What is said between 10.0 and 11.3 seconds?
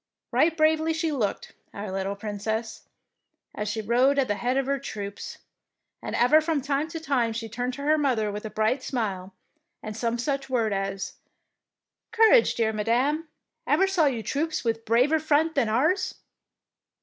such word as